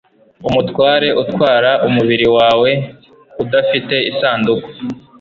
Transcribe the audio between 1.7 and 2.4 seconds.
umubiri